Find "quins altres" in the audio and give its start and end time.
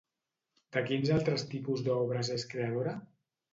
0.87-1.45